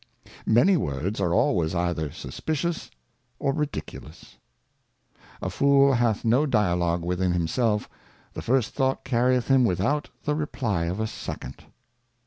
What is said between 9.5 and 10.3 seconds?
without